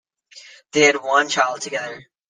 They 0.71 0.79
had 0.87 0.95
one 0.95 1.29
child 1.29 1.61
together. 1.61 2.07